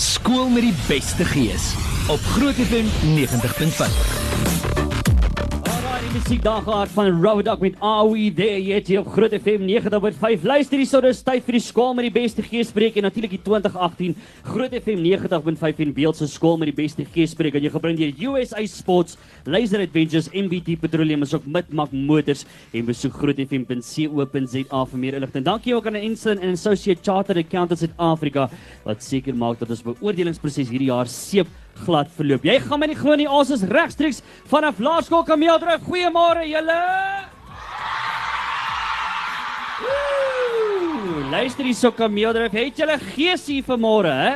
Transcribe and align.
Skool 0.00 0.48
met 0.48 0.62
die 0.62 0.74
beste 0.86 1.24
gees 1.24 1.74
op 2.08 2.20
Groot 2.32 2.54
FM 2.54 2.88
90.5. 3.18 4.49
Musiek 6.10 6.42
daar 6.42 6.62
gehad 6.62 6.88
van 6.88 7.22
Robert 7.22 7.44
Dog 7.46 7.58
met 7.58 7.76
There 8.34 8.62
Yet 8.62 8.86
hier 8.86 8.98
op 9.00 9.12
Groot 9.12 9.30
FM 9.30 9.62
90.5. 9.62 10.42
Luister 10.42 10.78
hier, 10.78 10.86
so 10.86 11.00
dis 11.00 11.20
tyd 11.22 11.44
vir 11.46 11.54
die 11.54 11.62
skool 11.62 11.94
met 11.94 12.08
die 12.08 12.10
beste 12.10 12.42
geespreek 12.42 12.96
en 12.98 13.06
natuurlik 13.06 13.36
die 13.36 13.42
2018 13.46 14.16
Groot 14.42 14.74
FM 14.74 15.04
90.5 15.04 15.84
en 15.84 15.92
beeld 15.94 16.18
se 16.18 16.26
skool 16.26 16.58
met 16.58 16.72
die 16.72 16.74
beste 16.74 17.06
geespreek 17.14 17.54
en 17.54 17.62
jy 17.62 17.70
gebring 17.70 18.00
deur 18.00 18.26
USA 18.32 18.66
Sports, 18.66 19.20
Laser 19.46 19.84
Adventures, 19.86 20.32
MBT 20.34 20.80
Petroleum 20.82 21.22
is 21.22 21.34
ook 21.34 21.46
Midmak 21.46 21.94
Motors 21.94 22.42
en 22.74 22.90
besoek 22.90 23.14
grootfm.co.za 23.14 24.84
vir 24.90 25.04
meer 25.06 25.20
inligting. 25.20 25.46
Dankie 25.46 25.78
ook 25.78 25.86
aan 25.86 26.02
Ensign 26.02 26.42
and 26.42 26.58
Associate 26.58 26.98
Chartered 27.06 27.46
Accountants 27.46 27.86
Suid-Afrika 27.86 28.50
wat 28.82 29.06
seker 29.06 29.38
maak 29.38 29.62
dat 29.62 29.70
ons 29.70 29.86
beoordelingsproses 29.86 30.74
hierdie 30.74 30.90
jaar 30.90 31.06
seep 31.06 31.46
glad 31.84 32.10
verloop. 32.16 32.44
Jy 32.44 32.58
gaan 32.66 32.80
my 32.80 32.88
nie 32.90 32.98
glo 32.98 33.16
nie, 33.18 33.28
ons 33.28 33.50
is 33.54 33.66
regstreeks 33.68 34.22
vanaf 34.50 34.80
Laerskool 34.82 35.24
Kameeldrift. 35.28 35.86
Goeiemôre 35.88 36.46
julle. 36.48 36.78
Luister 41.30 41.64
hier 41.64 41.78
so 41.78 41.92
Kameeldrift, 41.94 42.56
het 42.58 42.80
julle 42.82 42.98
gees 43.14 43.46
hier 43.46 43.66
vanmôre, 43.66 44.10
hè? 44.10 44.32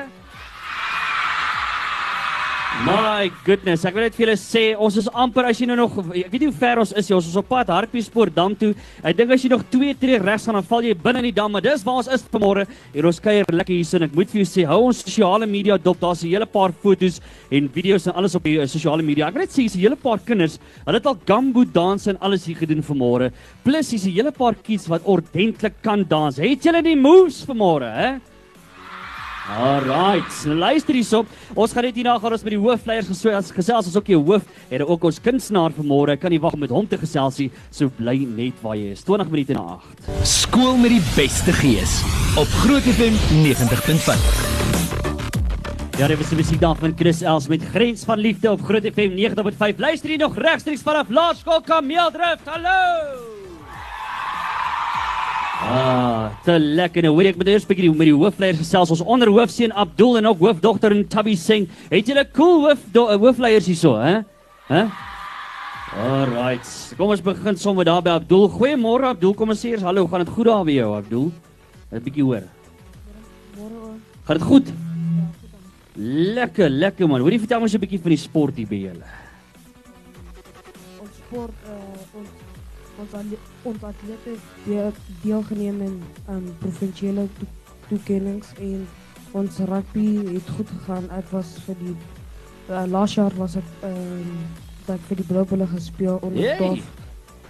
My 2.82 3.30
goodness, 3.46 3.84
ek 3.86 3.94
wil 3.94 4.02
net 4.02 4.16
vir 4.16 4.24
julle 4.24 4.34
sê, 4.40 4.62
ons 4.74 4.96
is 4.98 5.06
amper 5.14 5.46
as 5.46 5.60
jy 5.60 5.68
nou 5.70 5.76
nog 5.78 5.94
ek 6.10 6.32
weet 6.32 6.42
nie 6.42 6.48
hoe 6.48 6.56
ver 6.58 6.80
ons 6.82 6.90
is 6.98 7.06
nie, 7.06 7.14
ons 7.14 7.28
is 7.30 7.36
op 7.38 7.46
pad 7.46 7.68
Hartbeespoort 7.70 8.34
dam 8.34 8.56
toe. 8.58 8.72
Ek 9.06 9.14
dink 9.14 9.30
as 9.30 9.44
jy 9.46 9.50
nog 9.52 9.62
2 9.70 9.92
tree 10.00 10.18
regs 10.18 10.48
gaan 10.48 10.58
dan 10.58 10.66
val 10.66 10.82
jy 10.82 10.96
binne 10.98 11.22
in 11.22 11.28
die 11.28 11.36
dam, 11.36 11.54
maar 11.54 11.62
dis 11.62 11.84
waar 11.86 12.00
ons 12.02 12.10
is 12.10 12.26
vanmôre. 12.32 12.66
En 12.90 13.08
ons 13.12 13.22
kuier 13.22 13.46
lekker 13.54 13.76
hier 13.76 13.86
sin. 13.86 14.02
Ek 14.08 14.18
moet 14.18 14.32
vir 14.34 14.42
jou 14.42 14.48
sê, 14.50 14.66
hou 14.66 14.80
ons 14.88 15.04
sosiale 15.06 15.46
media 15.46 15.78
dop. 15.78 16.02
Daar's 16.02 16.24
'n 16.24 16.34
hele 16.34 16.50
paar 16.50 16.74
foto's 16.82 17.20
en 17.52 17.70
video's 17.70 18.08
en 18.10 18.18
alles 18.18 18.34
op 18.34 18.42
die 18.42 18.58
uh, 18.58 18.66
sosiale 18.66 19.06
media. 19.06 19.28
Ek 19.28 19.38
wil 19.38 19.46
net 19.46 19.54
sê, 19.54 19.62
hier's 19.62 19.76
'n 19.78 19.86
hele 19.86 19.96
paar 19.96 20.18
kinders. 20.18 20.58
Hulle 20.84 20.98
het 20.98 21.06
al 21.06 21.18
gumbo 21.24 21.64
dans 21.64 22.08
en 22.08 22.18
alles 22.20 22.44
hier 22.44 22.58
gedoen 22.58 22.82
vanmôre. 22.82 23.30
Plus 23.62 23.90
hier's 23.92 24.04
'n 24.04 24.10
hele 24.18 24.32
paar 24.32 24.54
kids 24.54 24.88
wat 24.88 25.06
ordentlik 25.06 25.80
kan 25.80 26.02
dans. 26.02 26.36
Het 26.36 26.64
julle 26.64 26.82
die 26.82 26.96
moves 26.96 27.46
vanmôre, 27.46 27.86
hè? 27.86 28.33
Alright, 29.44 30.32
nou 30.48 30.56
luister 30.56 30.96
hierop. 30.96 31.28
Ons 31.52 31.74
gaan 31.76 31.84
net 31.84 31.98
hierna 31.98 32.14
gaan 32.16 32.32
ons 32.32 32.44
met 32.46 32.54
die 32.54 32.60
hoofleiers 32.60 33.10
gesels. 33.10 33.50
Gesels 33.52 33.90
ons 33.90 33.98
ook 34.00 34.06
die 34.08 34.16
hoof 34.16 34.46
en 34.72 34.84
ook 34.86 35.04
ons 35.10 35.20
kunstenaar 35.20 35.74
vanmôre. 35.76 36.16
Kan 36.20 36.32
nie 36.32 36.40
wag 36.40 36.56
om 36.56 36.64
met 36.64 36.72
hom 36.72 36.88
te 36.88 36.96
gesels 37.00 37.36
nie. 37.42 37.50
So 37.68 37.92
bly 37.98 38.16
net 38.24 38.56
waar 38.64 38.78
jy 38.80 38.94
is. 38.96 39.04
20 39.04 39.28
minute 39.34 39.58
na 39.58 39.76
8. 39.76 40.08
Skool 40.30 40.80
met 40.80 40.96
die 40.96 41.04
beste 41.12 41.52
gees 41.60 42.00
op 42.40 42.48
Groot 42.62 42.88
FM 42.96 43.20
90.5. 43.44 44.72
Ja, 46.00 46.08
dit 46.08 46.18
was 46.18 46.32
die 46.32 46.40
musiek 46.40 46.58
daar 46.64 46.80
van 46.80 46.96
Chris 46.98 47.20
Els 47.22 47.46
met 47.52 47.68
Grens 47.74 48.08
van 48.08 48.18
Liefde 48.18 48.50
op 48.50 48.64
Groot 48.64 48.88
FM 48.96 49.12
90.5. 49.20 49.76
Luister 49.78 50.08
hier 50.08 50.24
nog 50.24 50.40
regstreeks 50.40 50.82
vanaf 50.82 51.12
Laerskool 51.12 51.60
Kameeldrift. 51.68 52.48
Hallo. 52.48 53.23
Ah, 55.64 56.28
te 56.44 56.58
lekker. 56.60 57.06
Nou 57.06 57.14
hoor 57.16 57.30
ek 57.30 57.38
met 57.40 57.48
eers 57.48 57.64
bietjie 57.64 57.88
met 57.88 58.08
die 58.10 58.16
hoofleiers 58.16 58.60
gesels. 58.60 58.92
Ons 58.92 59.04
onderhoofseun 59.14 59.72
Abdul 59.72 60.18
en 60.20 60.28
ook 60.28 60.42
hoofdogter 60.44 60.92
en 60.92 61.06
Tabby 61.08 61.36
Singh. 61.40 61.70
Het 61.88 62.10
julle 62.12 62.24
cool 62.36 62.66
hoof 62.66 62.84
eh, 62.92 63.16
hoofleiers 63.22 63.70
hierso, 63.70 63.94
hè? 63.96 64.18
Hè? 64.68 64.84
Alright. 66.04 66.68
Kom 66.98 67.14
ons 67.14 67.22
begin 67.24 67.56
sommer 67.60 67.88
daar 67.88 68.02
by 68.04 68.18
Abdul. 68.18 68.48
Goeiemôre 68.52 69.14
Abdul. 69.14 69.32
Kom 69.38 69.54
ons 69.54 69.64
sê 69.64 69.72
eers 69.72 69.84
hallo. 69.86 70.04
Gaan 70.10 70.26
dit 70.26 70.34
goed 70.36 70.50
daar 70.50 70.68
by 70.68 70.76
jou, 70.76 70.92
Abdul? 70.98 71.32
'n 71.94 72.02
Bietjie 72.02 72.24
hoor. 72.26 72.42
Gaan 74.26 74.38
dit 74.38 74.46
goed? 74.46 74.72
Lekker, 75.94 76.68
lekker 76.68 77.08
man. 77.08 77.20
Hoorie 77.20 77.38
vertel 77.38 77.60
ons 77.60 77.74
'n 77.74 77.80
bietjie 77.80 78.02
van 78.02 78.10
die 78.10 78.20
sport 78.20 78.56
hier 78.56 78.68
by 78.68 78.80
julle. 78.88 79.06
ons 81.04 81.16
sport 81.20 81.54
uh, 81.68 82.18
ons 82.18 82.28
ons 82.98 83.14
atle- 83.14 83.42
ons 83.62 83.82
atlete 83.82 84.36
deel, 84.64 84.92
deelgeneem 85.22 85.80
in 85.80 86.02
um, 86.28 86.44
provinsiale 86.58 87.28
to 87.38 87.46
toekennings 87.88 88.52
en 88.60 88.86
ons 89.32 89.58
rugby 89.58 90.06
het 90.34 90.50
goed 90.56 90.68
gegaan. 90.68 91.10
Ek 91.10 91.32
was 91.34 91.56
vir 91.66 91.76
die 91.80 91.96
uh, 92.68 92.84
laas 92.86 93.16
jaar 93.18 93.34
was 93.36 93.56
ek 93.60 93.72
um, 93.82 94.30
dat 94.86 95.00
vir 95.08 95.20
die 95.20 95.66
gespeel 95.66 96.18
onder! 96.22 96.56
12 96.56 96.84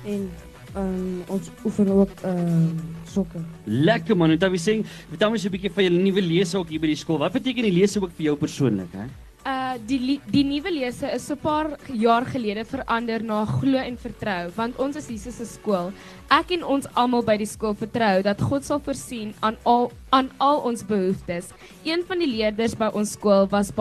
en 0.04 0.28
um, 0.76 1.22
ons 1.32 1.50
oefen 1.64 1.88
ook 1.88 2.10
um, 2.24 2.80
sokker. 3.08 3.44
Lekker 3.64 4.16
man. 4.16 4.30
En 4.30 4.38
dan 4.38 4.50
wil 4.54 4.60
sê, 4.60 4.80
vertel 5.08 5.30
ons 5.30 5.44
'n 5.44 5.50
bietjie 5.50 5.72
van 5.72 5.84
julle 5.84 6.02
nuwe 6.02 6.22
lese 6.22 6.58
ook 6.58 6.68
hier 6.68 6.80
by 6.80 6.86
die 6.86 6.96
skool. 6.98 7.18
Wat 7.18 7.32
beteken 7.32 7.62
die 7.62 7.72
ook 8.00 8.12
vir 8.16 8.24
jou 8.24 8.36
persoonlik, 8.36 8.92
hè? 8.92 9.06
Die 9.82 10.20
die 10.30 10.44
nuwe 10.46 10.70
lese 10.70 11.08
is 11.10 11.26
so 11.26 11.34
'n 11.34 11.40
paar 11.42 11.66
jaar 11.90 12.24
gelede 12.26 12.64
verander 12.64 13.22
na 13.22 13.44
glo 13.44 13.78
en 13.78 13.96
vertrou 13.96 14.52
want 14.56 14.78
ons 14.78 14.96
is 14.96 15.08
Jesus 15.08 15.34
se 15.34 15.46
skool. 15.46 15.92
Ek 16.30 16.52
en 16.52 16.62
ons 16.62 16.86
almal 16.94 17.22
by 17.22 17.36
die 17.36 17.46
skool 17.46 17.74
vertrou 17.74 18.22
dat 18.22 18.40
God 18.40 18.64
sal 18.64 18.78
voorsien 18.78 19.34
aan 19.40 19.56
al 19.64 19.90
aan 20.14 20.30
al 20.38 20.62
ons 20.68 20.84
behoeftes. 20.86 21.50
Een 21.82 22.04
van 22.06 22.22
die 22.22 22.30
leerders 22.30 22.76
by 22.78 22.90
ons 22.94 23.16
skool 23.18 23.48
was 23.50 23.72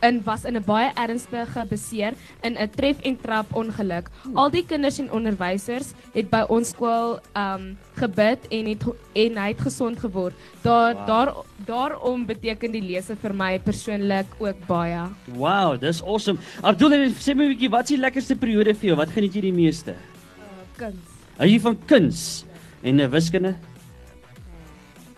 in 0.00 0.22
was 0.24 0.44
in 0.48 0.56
'n 0.56 0.64
baie 0.64 0.90
ernstige 0.94 1.64
beseer 1.68 2.14
in 2.42 2.56
'n 2.56 2.70
tref 2.76 2.96
en 3.02 3.16
trap 3.20 3.46
ongeluk. 3.54 4.08
Al 4.34 4.50
die 4.50 4.64
kinders 4.64 4.98
en 4.98 5.10
onderwysers 5.12 5.92
het 6.14 6.30
by 6.30 6.44
ons 6.48 6.68
skool 6.68 7.18
um 7.36 7.76
gebid 7.96 8.38
en 8.50 8.66
het 8.66 8.82
en 9.12 9.36
hy 9.36 9.48
het 9.48 9.60
gesond 9.60 9.98
geword. 9.98 10.34
Daar 10.62 10.94
Wow. 10.94 11.06
daar 11.06 11.34
daarom 11.66 12.26
beteken 12.26 12.72
die 12.72 12.82
lese 12.82 13.16
vir 13.16 13.34
my 13.34 13.58
persoonlik 13.58 14.26
ook 14.38 14.66
baie. 14.66 15.08
Wow, 15.34 15.80
dis 15.80 16.02
awesome. 16.02 16.38
Abdul, 16.62 16.90
sê 17.20 17.34
my 17.34 17.44
'n 17.44 17.48
bietjie, 17.56 17.70
wat 17.70 17.82
is 17.82 17.88
die 17.88 17.98
lekkerste 18.00 18.36
periode 18.36 18.74
vir 18.74 18.86
jou? 18.88 18.96
Wat 18.96 19.08
geniet 19.10 19.34
jy 19.34 19.40
die 19.40 19.52
meeste? 19.52 19.90
Uh, 19.90 20.78
kuns. 20.78 21.06
Hou 21.38 21.48
jy 21.48 21.60
van 21.60 21.76
kuns 21.86 22.44
en 22.82 23.00
'n 23.00 23.10
wiskunde? 23.10 23.54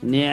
Nee, 0.00 0.30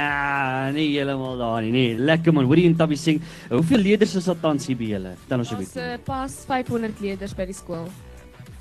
nie 0.75 0.89
heeltemal 0.93 1.37
daar 1.39 1.63
nie. 1.65 1.71
Nee, 1.73 1.93
lekker 1.97 2.33
man. 2.33 2.45
Hoorie 2.45 2.67
en 2.69 2.75
Tabby 2.77 2.95
sing. 2.95 3.21
Hoeveel 3.49 3.81
leerders 3.81 4.13
is 4.15 4.27
daar 4.29 4.37
tans 4.41 4.67
hier 4.69 4.77
by 4.77 4.89
julle? 4.91 5.13
Vertel 5.23 5.39
ons 5.39 5.51
'n 5.51 5.55
Ons 5.57 5.75
uh, 5.75 5.97
pas 6.05 6.33
500 6.47 6.99
leerders 7.01 7.33
by 7.33 7.45
die 7.45 7.57
skool. 7.57 7.87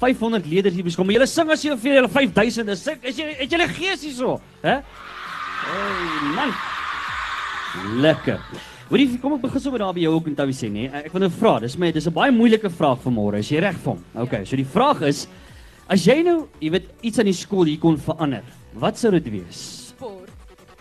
500 0.01 0.47
leerders 0.47 0.75
hier 0.75 0.85
beskomme. 0.85 1.13
Julle 1.13 1.27
sing 1.27 1.51
as 1.51 1.63
jy 1.65 1.77
vir 1.77 1.99
julle 1.99 2.09
5000 2.09 2.69
is. 2.73 2.83
Sing, 2.83 2.99
is 3.03 3.19
jy 3.19 3.35
het 3.39 3.51
julle 3.51 3.69
gees 3.69 4.03
hierso, 4.03 4.41
hè? 4.63 4.81
Hey 5.65 6.33
man. 6.35 6.55
Lekker. 8.01 8.41
Hoorie, 8.89 9.19
kom 9.21 9.37
ek 9.37 9.47
begin 9.47 9.61
sommer 9.61 9.81
daar 9.85 9.95
by 9.95 10.01
jou 10.05 10.15
ook 10.15 10.27
en 10.29 10.35
Tabby 10.35 10.53
sê, 10.57 10.71
nee. 10.73 10.89
Ek 10.89 11.13
wil 11.13 11.25
nou 11.25 11.31
vra, 11.33 11.59
dis 11.61 11.77
my 11.77 11.93
dis 11.93 12.07
'n 12.07 12.13
baie 12.13 12.33
moeilike 12.33 12.71
vraag 12.71 13.01
vanmôre. 13.05 13.39
Is 13.39 13.51
jy 13.51 13.61
reg 13.61 13.77
vir 13.77 13.93
hom? 13.93 14.05
Okay, 14.15 14.45
so 14.45 14.57
die 14.57 14.65
vraag 14.65 15.03
is 15.03 15.27
as 15.89 16.05
jy 16.07 16.23
nou, 16.23 16.49
jy 16.61 16.71
weet, 16.71 16.89
iets 17.03 17.19
aan 17.19 17.27
die 17.27 17.37
skool 17.37 17.65
hier 17.65 17.79
kon 17.79 17.97
verander, 17.97 18.43
wat 18.73 18.97
sou 18.99 19.11
dit 19.11 19.25
wees? 19.31 19.84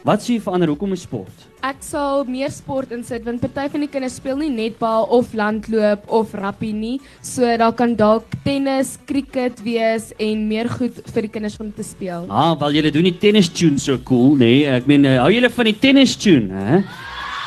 Wat 0.03 0.19
sou 0.19 0.33
jy 0.33 0.41
verander? 0.43 0.67
Hoekom 0.67 0.91
is 0.97 1.05
sport? 1.05 1.45
Ek 1.63 1.79
sal 1.79 2.25
meer 2.27 2.51
sport 2.51 2.91
insit 2.91 3.23
want 3.23 3.39
party 3.39 3.69
van 3.71 3.85
die 3.85 3.87
kinders 3.87 4.17
speel 4.19 4.35
nie 4.41 4.49
netbal 4.51 5.05
of 5.15 5.31
landloop 5.31 6.09
of 6.11 6.33
rugby 6.35 6.73
nie. 6.75 6.97
So 7.23 7.47
daar 7.61 7.71
kan 7.79 7.93
dalk 7.95 8.27
tennis, 8.43 8.97
cricket 9.07 9.61
wees 9.63 10.09
en 10.19 10.41
meer 10.49 10.67
goed 10.67 10.99
vir 11.07 11.27
die 11.29 11.31
kinders 11.31 11.55
om 11.63 11.69
te 11.71 11.85
speel. 11.87 12.27
Ah, 12.27 12.51
wel 12.59 12.81
julle 12.81 12.91
doen 12.91 13.07
die 13.07 13.15
tennis 13.15 13.47
tune 13.47 13.79
so 13.79 13.95
cool, 14.03 14.35
nê? 14.35 14.49
Nee? 14.49 14.73
Ek 14.75 14.91
meen, 14.91 15.07
uh, 15.07 15.21
hou 15.23 15.31
julle 15.31 15.51
van 15.55 15.71
die 15.71 15.77
tennis 15.85 16.17
tune, 16.19 16.51
hè? 16.51 16.81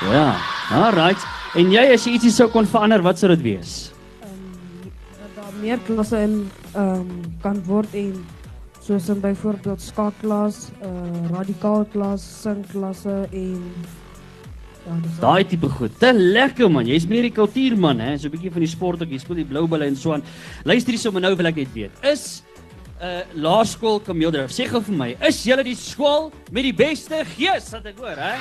Ja. 0.08 0.24
Alright. 0.80 1.28
En 1.60 1.68
jy 1.72 1.84
as 1.92 2.08
jy 2.08 2.16
ietsie 2.16 2.32
sou 2.32 2.48
kon 2.52 2.64
verander, 2.68 3.04
wat 3.04 3.20
sou 3.20 3.28
dit 3.34 3.44
wees? 3.44 3.76
um, 4.24 4.88
dat 5.20 5.36
daar 5.42 5.52
meer 5.60 5.84
klasse 5.84 6.24
in 6.24 6.40
um, 6.72 7.12
kan 7.44 7.60
word 7.68 7.92
en 7.92 8.16
soos 8.86 9.08
in 9.10 9.20
byvoorbeeld 9.20 9.82
skaakklas, 9.82 10.68
uh, 10.86 10.90
radikaalklas, 11.32 12.22
singklasse 12.42 13.24
en 13.34 13.62
ja, 14.86 14.98
Daai 15.18 15.42
tipe 15.50 15.66
goed. 15.68 15.96
Te 15.98 16.12
lekker 16.14 16.70
man. 16.70 16.86
Jy's 16.86 17.08
meer 17.10 17.26
die 17.26 17.34
kultuurman, 17.34 17.98
hè? 17.98 18.12
So 18.18 18.28
'n 18.28 18.36
bietjie 18.36 18.52
van 18.54 18.62
die 18.62 18.70
sport 18.70 19.02
ook. 19.02 19.10
Jy 19.10 19.18
speel 19.18 19.40
die 19.42 19.44
blou 19.44 19.66
bulle 19.66 19.86
en 19.86 19.96
so 19.96 20.12
aan. 20.12 20.22
Luister 20.62 20.94
hier 20.94 21.00
sommer 21.00 21.20
nou 21.20 21.34
wil 21.34 21.46
ek 21.46 21.56
net 21.56 21.72
weet. 21.74 21.90
Is 22.02 22.44
'n 23.00 23.04
uh, 23.04 23.22
laerskool 23.34 24.00
Kameeldrift. 24.00 24.54
Sê 24.54 24.68
gou 24.70 24.80
vir 24.80 24.94
my, 24.94 25.16
is 25.20 25.42
julle 25.42 25.64
die 25.64 25.74
skool 25.74 26.32
met 26.52 26.62
die 26.62 26.72
beste 26.74 27.24
gees 27.36 27.70
wat 27.72 27.86
ek 27.86 27.98
hoor, 27.98 28.16
hè? 28.16 28.38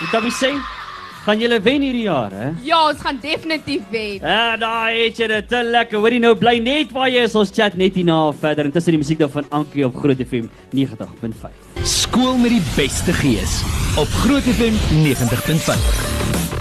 Wat 0.00 0.12
dan 0.12 0.30
sê? 0.30 0.79
Gaan 1.20 1.40
julle 1.42 1.58
wen 1.60 1.82
hierdie 1.84 2.06
jaar, 2.06 2.32
hè? 2.32 2.46
Ja, 2.64 2.78
ons 2.88 3.00
gaan 3.04 3.18
definitief 3.20 3.82
wen. 3.92 4.22
Ja, 4.24 4.56
daai 4.56 5.02
het 5.02 5.20
jy 5.20 5.28
dit 5.28 5.50
te 5.52 5.60
lekker. 5.66 6.00
Hoorie 6.00 6.20
nou 6.22 6.32
bly 6.40 6.56
net 6.64 6.94
waar 6.96 7.10
jy 7.12 7.26
is. 7.28 7.36
Ons 7.36 7.52
chat 7.52 7.76
net 7.76 7.98
hierna 8.00 8.22
verder. 8.40 8.70
Intussen 8.70 8.96
die 8.96 9.02
musiek 9.02 9.20
daar 9.20 9.32
van 9.34 9.48
Ankie 9.60 9.84
op 9.84 10.00
Groot 10.00 10.22
FM 10.24 10.48
90.5. 10.72 11.52
Skool 11.84 12.40
met 12.40 12.56
die 12.56 12.64
beste 12.72 13.12
gees 13.20 13.60
op 14.00 14.08
Groot 14.24 14.48
FM 14.56 14.80
90.5. 15.04 16.59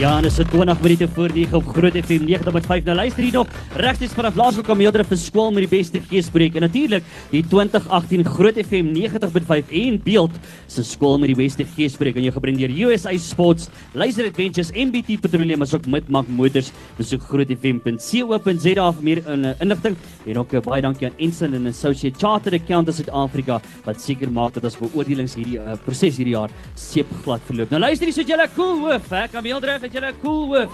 Ja, 0.00 0.14
en 0.16 0.24
dit 0.24 0.30
is 0.30 0.36
so 0.38 0.44
20 0.48 0.80
minute 0.80 1.08
voor 1.12 1.28
9 1.34 1.56
op 1.56 1.66
Groot 1.76 1.92
FM 1.92 2.22
90.5. 2.24 2.84
Nou 2.84 2.94
luister 2.96 3.22
hier 3.22 3.32
nog 3.32 3.46
regstreeks 3.76 4.12
vanaf 4.16 4.34
Laerskool 4.34 4.64
Kameeldrift 4.64 5.10
vir 5.12 5.18
skool 5.20 5.50
met 5.52 5.66
die 5.66 5.68
beste 5.74 6.00
geespreek 6.08 6.54
en 6.56 6.64
natuurlik 6.64 7.04
die 7.28 7.42
2018 7.44 8.24
Groot 8.24 8.56
FM 8.56 8.94
90.5 8.96 9.74
en 9.82 9.98
beeld 10.06 10.38
se 10.72 10.84
skool 10.88 11.18
met 11.20 11.28
die 11.28 11.36
beste 11.36 11.66
geespreek 11.74 12.16
en 12.16 12.24
jy 12.24 12.32
gebring 12.32 12.56
deur 12.62 12.72
USA 12.86 13.12
Sports, 13.20 13.68
Laser 13.92 14.30
Adventures, 14.30 14.70
MBT 14.72 15.18
Petroleum 15.20 15.66
asook 15.66 15.84
Midmark 15.84 16.32
Motors. 16.32 16.72
Besoek 16.96 17.28
grootfm.co.za 17.28 18.88
vir 18.96 19.04
meer 19.04 19.20
uh, 19.28 19.52
inligting 19.60 20.00
en 20.24 20.40
ook 20.40 20.56
uh, 20.56 20.64
baie 20.64 20.80
dankie 20.80 21.10
aan 21.10 21.20
Ensign 21.20 21.58
and 21.60 21.74
Associate 21.74 22.16
Chartered 22.16 22.56
Accountants 22.62 23.02
Suid-Afrika 23.02 23.60
wat 23.84 24.00
seker 24.00 24.32
maak 24.32 24.56
dat 24.56 24.64
ons 24.70 24.80
beoordelings 24.80 25.36
hierdie 25.36 25.60
uh, 25.60 25.76
proses 25.84 26.16
hierdie 26.16 26.38
jaar 26.38 26.56
seepglad 26.72 27.44
verloop. 27.52 27.76
Nou 27.76 27.84
luister 27.84 28.08
hier 28.08 28.16
so 28.16 28.24
julle 28.24 28.48
cool 28.56 28.80
hoof, 28.86 29.12
hè, 29.12 29.26
Kameeldrift 29.36 29.89
het 29.90 29.98
julle 29.98 30.14
cool 30.22 30.46
hoof. 30.54 30.70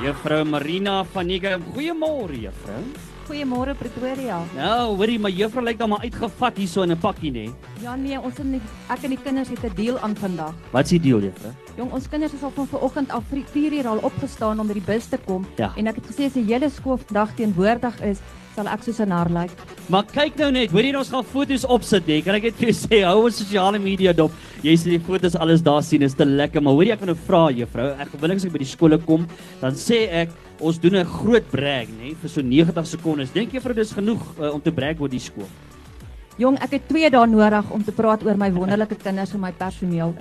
Juffrou 0.00 0.44
Marina 0.48 1.04
van 1.12 1.26
Nigam, 1.26 1.62
goeiemôre 1.74 2.38
juffrou. 2.40 2.82
Goeiemôre 3.28 3.74
Pretoria. 3.78 4.40
Nou, 4.56 4.96
hoorie, 4.96 5.18
my 5.20 5.30
juffrou 5.30 5.62
lyk 5.64 5.78
dan 5.78 5.92
maar 5.92 6.00
uitgevat 6.06 6.56
hierso 6.56 6.82
in 6.82 6.92
'n 6.92 6.98
pakkie 6.98 7.30
nê. 7.30 7.50
Ja 7.82 7.96
nee, 7.96 8.18
ons 8.20 8.38
en 8.38 8.52
die, 8.52 8.60
ek 8.88 9.04
en 9.04 9.10
die 9.10 9.18
kinders 9.22 9.48
het 9.48 9.62
'n 9.64 9.74
deal 9.74 9.98
aan 9.98 10.16
vandag. 10.16 10.54
Wat 10.72 10.84
is 10.84 10.90
die 10.90 11.00
deal 11.00 11.20
juffrou? 11.20 11.52
Jong, 11.78 11.92
ons 11.96 12.08
kinders 12.10 12.34
is 12.36 12.42
al 12.44 12.52
van 12.54 12.66
vanoggend 12.68 13.12
af 13.14 13.24
4 13.30 13.72
uur 13.78 13.86
al 13.88 14.02
opgestaan 14.04 14.60
om 14.60 14.66
by 14.68 14.74
die 14.76 14.84
bus 14.84 15.06
te 15.08 15.18
kom 15.24 15.46
Ja. 15.56 15.72
en 15.76 15.86
ek 15.86 15.96
het 16.00 16.06
gesê 16.10 16.26
as 16.26 16.32
die 16.36 16.44
hele 16.44 16.68
skool 16.70 16.98
vandag 16.98 17.34
teenwoordig 17.36 18.00
is, 18.02 18.20
sal 18.56 18.66
ek 18.68 18.82
soos 18.82 18.98
'n 19.00 19.08
nar 19.08 19.30
lyk. 19.30 19.50
Maar 19.88 20.04
kyk 20.04 20.36
nou 20.36 20.50
net, 20.50 20.70
hoorie 20.70 20.96
ons 20.98 21.08
gaan 21.08 21.24
foto's 21.24 21.64
opsit 21.64 22.06
hè. 22.06 22.20
Kan 22.22 22.34
ek 22.34 22.42
net 22.42 22.54
vir 22.54 22.68
jou 22.68 22.76
sê, 22.88 23.02
hou 23.06 23.24
ons 23.24 23.36
sosiale 23.38 23.78
media 23.78 24.12
dop. 24.12 24.32
Jy 24.62 24.76
sien 24.76 24.92
die 24.98 24.98
foto's 25.06 25.36
alles 25.36 25.62
daar 25.62 25.82
sien, 25.82 26.02
is 26.02 26.14
te 26.14 26.24
lekker. 26.24 26.60
Maar 26.62 26.72
hoorie 26.72 26.92
ek 26.92 27.00
wil 27.00 27.14
nou 27.14 27.16
vra 27.26 27.50
juffrou, 27.50 27.94
ek 27.98 28.08
gewillig 28.10 28.36
as 28.36 28.44
ek 28.44 28.52
by 28.52 28.58
die 28.58 28.66
skole 28.66 28.98
kom, 28.98 29.26
dan 29.60 29.72
sê 29.72 30.08
ek 30.10 30.30
ons 30.60 30.78
doen 30.78 30.96
'n 30.96 31.04
groot 31.06 31.50
brag 31.50 31.88
nê 31.88 32.14
vir 32.14 32.28
so 32.28 32.42
90 32.42 32.86
sekondes. 32.86 33.30
Dink 33.32 33.52
juffrou 33.52 33.74
dis 33.74 33.92
genoeg 33.92 34.20
uh, 34.40 34.52
om 34.52 34.60
te 34.60 34.70
brag 34.72 35.00
oor 35.00 35.08
die 35.08 35.18
skool? 35.20 35.46
Jong, 36.40 36.56
ek 36.64 36.78
het 36.78 36.84
2 36.88 37.08
dae 37.12 37.26
nodig 37.28 37.66
om 37.74 37.82
te 37.84 37.92
praat 37.92 38.22
oor 38.24 38.38
my 38.40 38.46
wonderlike 38.54 38.96
kinders 39.02 39.34
en 39.36 39.42
my 39.42 39.50
personeel. 39.52 40.14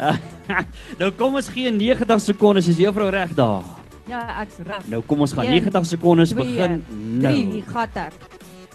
nou 1.00 1.08
kom 1.16 1.38
ons 1.40 1.48
gee 1.54 1.72
90 1.72 2.26
sekondes, 2.26 2.68
is 2.68 2.82
juffrou 2.84 3.08
reg 3.16 3.32
daar? 3.38 3.64
Ja, 4.10 4.26
ek's 4.42 4.58
reg. 4.68 4.84
Nou 4.92 5.00
kom 5.08 5.24
ons 5.24 5.32
gaan 5.38 5.48
Een, 5.48 5.70
90 5.70 5.88
sekondes 5.94 6.34
twee, 6.34 6.44
begin 6.44 6.84
3 7.24 7.46
nou. 7.54 7.64
gat 7.72 8.02
ek. 8.04 8.20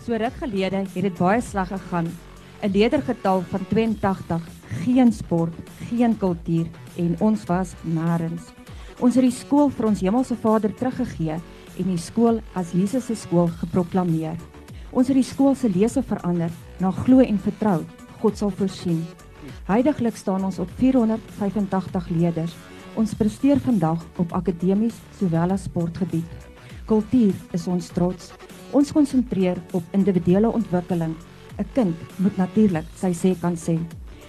So 0.07 0.17
ruk 0.17 0.41
gelede 0.41 0.87
het 0.87 1.07
dit 1.11 1.21
baie 1.21 1.45
sleg 1.45 1.69
gegaan. 1.69 2.09
'n 2.65 2.73
Ledergetal 2.73 3.45
van 3.53 3.69
82, 3.69 4.49
geen 4.81 5.13
sport, 5.13 5.55
geen 5.91 6.17
kultuur 6.17 6.67
en 6.97 7.17
ons 7.21 7.45
was 7.45 7.77
nêrens. 7.85 8.55
Ons 9.05 9.21
het 9.21 9.25
die 9.25 9.37
skool 9.45 9.69
vir 9.69 9.93
ons 9.93 10.01
Hemelse 10.01 10.37
Vader 10.41 10.73
teruggegee 10.73 11.37
en 11.77 11.87
die 11.93 12.01
skool 12.01 12.41
as 12.55 12.73
Jesus 12.73 13.05
se 13.05 13.15
skool 13.15 13.53
geproklaameer. 13.61 14.41
Ons 14.93 15.09
het 15.13 15.17
die 15.17 15.29
skool 15.29 15.55
se 15.55 15.69
lese 15.69 16.01
verander 16.01 16.49
na 16.81 16.91
glo 16.91 17.21
en 17.21 17.39
vertrou. 17.39 17.83
God 18.23 18.39
sal 18.39 18.51
voorsien. 18.51 19.03
Heidiglik 19.69 20.17
staan 20.17 20.45
ons 20.45 20.59
op 20.59 20.71
485 20.79 22.09
leerders. 22.09 22.55
Ons 22.95 23.15
presteer 23.19 23.61
vandag 23.61 24.05
op 24.23 24.33
akademies 24.33 24.97
sowel 25.19 25.55
as 25.55 25.67
sportgebied. 25.69 26.49
Kultuur 26.87 27.35
is 27.57 27.67
ons 27.67 27.89
trots. 27.97 28.33
Ons 28.73 28.93
konsentreer 28.93 29.61
op 29.73 29.83
individuele 29.93 30.51
ontwikkeling. 30.51 31.15
'n 31.59 31.67
Kind 31.75 31.97
moet 32.17 32.37
natuurlik 32.37 32.87
sy 32.97 33.13
sê 33.13 33.41
kan 33.41 33.57
sê. 33.57 33.79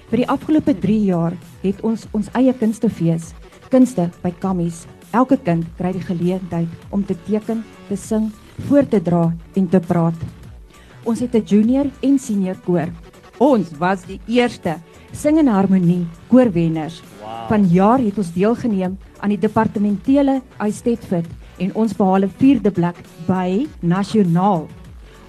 Vir 0.09 0.18
die 0.18 0.30
afgelope 0.30 0.74
3 0.74 1.00
jaar 1.06 1.33
het 1.63 1.81
ons 1.81 2.06
ons 2.13 2.30
eie 2.38 2.53
kunstefees, 2.53 3.33
kunste 3.69 4.12
by 4.21 4.31
Kammies. 4.39 4.86
Elke 5.12 5.38
kind 5.38 5.65
kry 5.77 5.91
die 5.95 6.03
geleentheid 6.03 6.68
om 6.91 7.06
te 7.06 7.15
teken, 7.25 7.63
te 7.89 7.95
sing, 7.95 8.31
voor 8.68 8.86
te 8.88 9.01
dra 9.01 9.33
en 9.56 9.68
te 9.69 9.80
praat. 9.80 10.44
Ons 11.06 11.19
het 11.19 11.36
'n 11.36 11.46
junior 11.46 11.86
en 12.02 12.19
senior 12.19 12.57
koor. 12.66 12.90
Ons 13.38 13.69
was 13.78 14.06
die 14.06 14.19
eerste 14.28 14.80
sing 15.12 15.38
en 15.38 15.48
harmonie 15.48 16.07
koorwenners. 16.28 17.02
Wow. 17.22 17.48
Vanjaar 17.50 18.00
het 18.00 18.18
ons 18.18 18.34
deelgeneem 18.34 18.98
aan 19.19 19.30
die 19.30 19.40
departementele 19.40 20.42
Eistetfit 20.57 21.25
en 21.57 21.74
ons 21.75 21.94
behaal 21.94 22.24
'n 22.24 22.34
vierde 22.38 22.72
plek 22.72 22.96
by 23.28 23.68
nasionaal. 23.81 24.68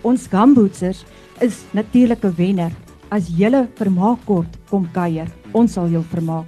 Ons 0.03 0.27
gambootsers 0.27 1.05
is 1.41 1.65
natuurlike 1.73 2.31
wenner. 2.37 2.73
As 3.09 3.29
julle 3.29 3.69
vermaak 3.75 4.19
kort 4.25 4.59
kom 4.71 4.89
kuier, 4.93 5.29
ons 5.53 5.73
sal 5.73 5.89
jou 5.89 6.03
vermaak. 6.03 6.47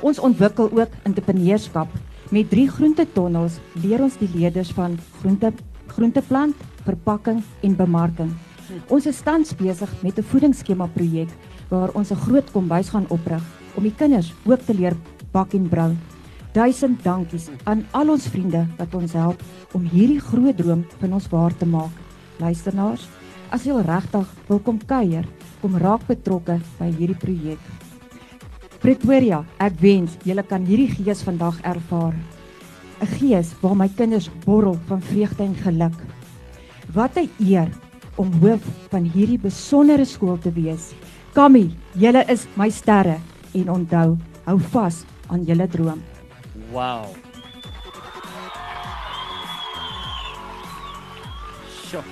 Ons 0.00 0.18
ontwikkel 0.18 0.70
ook 0.72 0.90
entrepreneurskap. 1.02 1.88
Met 2.30 2.50
3 2.50 2.68
groentetonnels 2.68 3.60
leer 3.82 4.02
ons 4.02 4.16
die 4.16 4.28
leerders 4.34 4.72
van 4.72 4.98
groente 5.20 5.52
groenteplant, 5.86 6.54
verpakking 6.84 7.42
en 7.62 7.76
bemarking. 7.76 8.34
Ons 8.90 9.06
is 9.06 9.20
tans 9.22 9.54
besig 9.54 9.90
met 10.02 10.18
'n 10.18 10.22
voedingsskema 10.22 10.86
projek 10.94 11.30
waar 11.68 11.90
ons 11.94 12.10
'n 12.10 12.22
groot 12.26 12.50
kombuis 12.50 12.88
gaan 12.88 13.06
oprig 13.08 13.42
om 13.74 13.82
die 13.82 13.94
kinders 13.94 14.34
ook 14.44 14.60
te 14.60 14.74
leer 14.74 14.96
bak 15.32 15.54
en 15.54 15.68
brou. 15.68 15.94
Duisend 16.52 17.02
dankies 17.02 17.48
aan 17.64 17.84
al 17.90 18.10
ons 18.10 18.28
vriende 18.28 18.66
wat 18.78 18.94
ons 18.94 19.12
help 19.12 19.42
om 19.72 19.82
hierdie 19.82 20.20
groot 20.20 20.56
droom 20.56 20.84
van 21.00 21.12
ons 21.12 21.28
waar 21.28 21.56
te 21.56 21.66
maak. 21.66 21.92
Luisteraars, 22.38 23.08
as 23.50 23.64
jy 23.64 23.76
regtig 23.82 24.26
wil 24.48 24.58
kom 24.58 24.78
kuier, 24.86 25.24
kom 25.60 25.76
raak 25.76 26.06
betrokke 26.06 26.60
by 26.78 26.90
hierdie 26.98 27.18
projek. 27.18 27.58
Pretoria, 28.80 29.44
ek 29.58 29.80
wens 29.80 30.16
julle 30.24 30.42
kan 30.42 30.64
hierdie 30.64 30.90
gees 30.90 31.22
vandag 31.22 31.60
ervaar. 31.62 32.14
'n 33.00 33.06
Gees 33.06 33.54
waar 33.60 33.76
my 33.76 33.88
kinders 33.88 34.30
borrel 34.44 34.78
van 34.86 35.02
vreugde 35.02 35.42
en 35.44 35.54
geluk. 35.54 35.98
Wat 36.94 37.16
'n 37.16 37.28
eer 37.38 37.68
om 38.16 38.32
hoof 38.40 38.64
van 38.90 39.06
hierdie 39.14 39.40
besondere 39.40 40.06
skool 40.08 40.38
te 40.40 40.52
wees. 40.56 40.92
Kammy, 41.36 41.68
julle 42.00 42.24
is 42.32 42.46
my 42.56 42.70
sterre 42.72 43.18
en 43.56 43.70
onthou, 43.72 44.16
hou 44.48 44.58
vas 44.72 45.02
aan 45.28 45.44
julle 45.44 45.68
droom. 45.68 46.02
Wow. 46.72 47.12
Sjoe. 51.86 52.04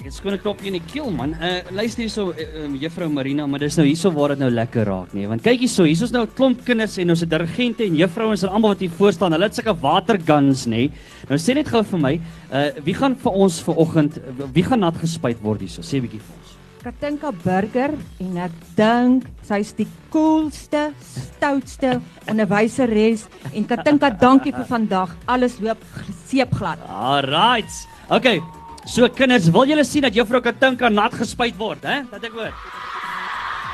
Ek 0.00 0.06
het 0.08 0.14
skoon 0.16 0.32
'n 0.32 0.40
klopjie 0.40 0.70
in 0.72 0.78
die 0.78 0.86
keel 0.88 1.10
man. 1.12 1.34
Uh 1.44 1.60
luister 1.76 2.00
hierso 2.00 2.30
uh, 2.32 2.64
um, 2.64 2.74
juffrou 2.80 3.10
Marina, 3.12 3.44
maar 3.46 3.60
dis 3.60 3.76
nou 3.76 3.84
hierso 3.84 4.08
waar 4.10 4.32
dit 4.32 4.38
nou 4.38 4.48
lekker 4.48 4.86
raak 4.88 5.12
nie. 5.12 5.26
Want 5.28 5.42
kyk 5.44 5.60
hierso, 5.60 5.84
hierso's 5.84 6.10
nou 6.10 6.22
'n 6.24 6.32
klomp 6.34 6.64
kinders 6.64 6.96
en 6.96 7.10
ons 7.10 7.20
het 7.20 7.28
dirigente 7.28 7.84
en 7.84 7.96
juffrouens 7.96 8.42
en 8.42 8.48
almal 8.48 8.70
wat 8.72 8.80
hier 8.80 8.90
voor 8.96 9.12
staan. 9.12 9.32
Hulle 9.32 9.44
het 9.44 9.54
sulke 9.54 9.74
waterguns 9.76 10.64
nê. 10.66 10.90
Nou 11.28 11.36
sê 11.36 11.54
net 11.54 11.68
gou 11.68 11.82
vir 11.84 12.00
my, 12.00 12.20
uh 12.50 12.70
wie 12.82 12.94
gaan 12.94 13.14
vir 13.14 13.32
ons 13.32 13.60
vanoggend 13.60 14.16
wie 14.54 14.62
gaan 14.62 14.80
nat 14.80 14.96
gespuit 14.96 15.36
word 15.42 15.60
hierso? 15.60 15.82
Sê 15.82 15.98
'n 15.98 16.08
bietjie 16.08 16.20
vir 16.24 16.34
ons. 16.40 16.56
Katinka 16.82 17.30
Burger 17.44 17.92
en 18.20 18.38
ek 18.38 18.52
dink 18.74 19.26
sy's 19.44 19.74
die 19.74 19.88
coolste, 20.08 20.94
stoutste 21.36 22.00
onderwyseres 22.26 23.28
en 23.52 23.66
Katinka, 23.66 24.08
dankie 24.08 24.52
vir 24.52 24.64
vandag. 24.64 25.14
Alles 25.26 25.60
loop 25.60 25.84
seepglad. 26.24 26.78
Alright. 26.88 27.68
Okay. 28.08 28.40
So 28.88 29.08
kinders, 29.08 29.48
wil 29.52 29.68
julle 29.68 29.84
sien 29.84 30.02
dat 30.02 30.14
juffrou 30.16 30.40
Katinka 30.42 30.88
nat 30.88 31.14
gespuit 31.14 31.56
word, 31.58 31.84
hè? 31.84 32.02
Dat 32.10 32.24
ek 32.24 32.32
hoor. 32.32 32.54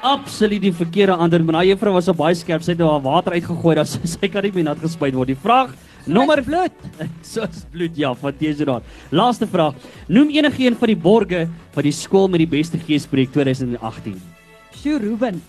Absoluut 0.00 0.64
die 0.64 0.72
verkeerde 0.72 1.16
antwoord. 1.16 1.44
Maar 1.44 1.60
daai 1.60 1.70
juffrou 1.74 1.92
was 1.98 2.08
op 2.08 2.18
baie 2.20 2.36
skerp. 2.36 2.64
Sy 2.64 2.72
het 2.72 2.80
nou 2.80 2.88
haar 2.88 3.04
water 3.04 3.36
uitgegooi. 3.36 3.76
Dat 3.76 3.92
sy, 3.92 4.00
sy 4.16 4.32
kan 4.32 4.44
nie 4.48 4.52
meer 4.56 4.70
nat 4.70 4.80
gespuit 4.80 5.16
word. 5.16 5.32
Die 5.32 5.40
vraag 5.44 5.76
nommer 6.06 6.42
bloed. 6.42 6.72
Soos 7.32 7.64
bloed 7.70 7.96
ja, 7.96 8.14
van 8.14 8.36
Teesraad. 8.36 8.82
Laaste 9.10 9.46
vraag. 9.46 9.74
Noem 10.08 10.30
enige 10.30 10.66
een 10.66 10.76
van 10.76 10.92
die 10.92 10.96
borge 10.96 11.48
van 11.74 11.82
die 11.82 11.92
skool 11.92 12.28
met 12.28 12.42
die 12.44 12.50
beste 12.50 12.78
geespreek 12.78 13.32
2018. 13.32 14.20
Sjoe 14.76 14.98
Ruben. 14.98 15.42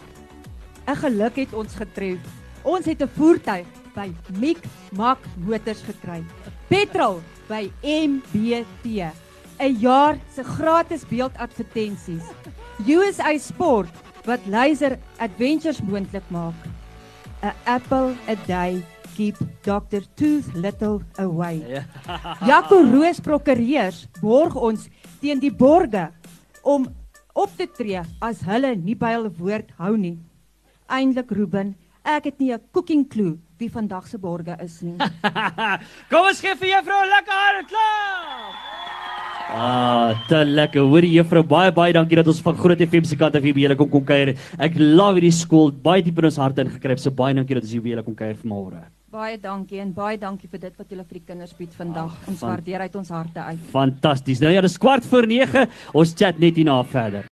'n 0.88 0.96
Geluk 0.96 1.36
het 1.36 1.53
ons 1.53 1.75
getref. 1.75 2.20
Ons 2.63 2.86
het 2.86 3.01
'n 3.01 3.10
voertuig 3.15 3.65
by 3.96 4.12
Mik 4.39 4.60
Mak 4.96 5.20
Motors 5.38 5.81
gekry. 5.84 6.24
Petrol 6.67 7.22
by 7.48 7.72
MBT. 7.84 9.12
'n 9.60 9.77
Jaar 9.79 10.17
se 10.36 10.43
gratis 10.43 11.05
beeldadvertensies. 11.08 12.24
USA 12.88 13.38
Sport 13.38 13.89
wat 14.25 14.39
laser 14.46 14.98
adventures 15.17 15.81
moontlik 15.81 16.24
maak. 16.29 16.55
'n 17.43 17.53
Apple 17.65 18.15
a 18.27 18.36
day 18.46 18.84
keep 19.22 19.38
Dr 19.62 20.01
Tooth 20.18 20.50
Little 20.56 21.01
away. 21.18 21.62
Ja. 21.70 21.84
Jaco 22.50 22.82
Roos 22.90 23.22
Prokureurs 23.22 24.08
borg 24.22 24.56
ons 24.58 24.88
teen 25.22 25.42
die 25.42 25.54
borge 25.54 26.08
om 26.66 26.88
op 27.38 27.54
te 27.58 27.68
tree 27.70 28.01
as 28.25 28.42
hulle 28.48 28.74
nie 28.80 28.98
by 28.98 29.13
hul 29.13 29.30
woord 29.38 29.70
hou 29.78 29.94
nie. 29.94 30.18
Eindelik 30.90 31.30
Ruben, 31.38 31.75
ek 32.01 32.32
het 32.32 32.40
nie 32.42 32.51
'n 32.51 32.62
cooking 32.74 33.06
clue 33.06 33.38
wie 33.60 33.70
vandag 33.70 34.08
se 34.08 34.18
borge 34.18 34.58
is 34.60 34.82
nie. 34.82 34.98
Kom 36.12 36.25
ons 36.25 36.42
gee 36.42 36.56
vir 36.58 36.70
juffrou 36.74 37.01
'n 37.06 37.13
lekker 37.13 37.38
hande 37.46 37.63
klap. 37.70 38.56
Ah, 39.51 40.16
te 40.30 40.46
lekker. 40.46 40.82
Hoor 40.82 41.01
die 41.01 41.13
juffrou, 41.20 41.44
baie 41.44 41.72
baie 41.72 41.94
dankie 41.94 42.16
dat 42.16 42.28
ons 42.28 42.42
van 42.42 42.56
Groot 42.56 42.80
FM 42.80 43.04
se 43.04 43.18
kant 43.20 43.36
af 43.36 43.44
hier 43.44 43.54
by 43.54 43.62
julle 43.68 43.75
kom 43.75 43.90
kom 43.90 44.06
kuier. 44.06 44.34
Ek 44.58 44.74
love 44.80 45.20
hierdie 45.20 45.32
skool, 45.36 45.72
baie 45.72 46.01
diep 46.01 46.18
in 46.18 46.25
ons 46.25 46.38
harte 46.38 46.63
ingekryp. 46.63 47.00
So 47.00 47.12
baie 47.12 47.36
dankie 47.36 47.54
dat 47.54 47.63
ons 47.63 47.72
hier 47.72 47.84
by 47.84 47.90
julle 47.94 48.04
kom 48.04 48.16
kuier 48.16 48.40
vanmôre. 48.40 48.82
Baie 49.12 49.38
dankie 49.41 49.82
en 49.84 49.91
baie 49.96 50.18
dankie 50.20 50.48
vir 50.51 50.62
dit 50.70 50.77
wat 50.80 50.91
julle 50.94 51.03
vir 51.03 51.18
die 51.20 51.25
kinders 51.27 51.51
bied 51.58 51.74
vandag. 51.75 52.13
Ag, 52.15 52.30
Ons 52.32 52.44
waardeer 52.46 52.86
uit 52.86 52.96
ons 52.96 53.10
harte 53.12 53.44
uit. 53.50 53.65
Fantasties. 53.74 54.39
Nou 54.44 54.53
ja, 54.53 54.62
dis 54.63 54.77
kwart 54.80 55.06
voor 55.12 55.27
9. 55.27 55.65
Ons 55.94 56.15
chat 56.15 56.39
net 56.39 56.56
hierna 56.56 56.77
verder. 56.88 57.27